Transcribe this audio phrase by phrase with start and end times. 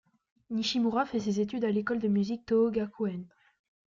[0.49, 3.27] Nishimura fait ses études à l'École de musique Tōhō Gakuen.